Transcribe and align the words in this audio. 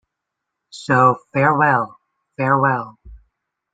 So 0.71 1.19
farewell, 1.31 1.95
farewell. 2.35 2.97